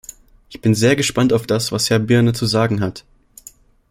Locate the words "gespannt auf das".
0.95-1.71